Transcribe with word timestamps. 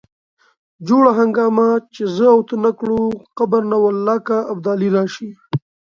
جوړه 0.87 1.11
هنګامه 1.19 1.69
چې 1.93 2.03
زه 2.15 2.25
او 2.33 2.39
ته 2.47 2.55
نه 2.65 2.71
کړو 2.79 3.01
قبر 3.37 3.61
نه 3.71 3.77
والله 3.83 4.17
که 4.27 4.37
ابدالي 4.53 4.89
راشي. 4.95 5.29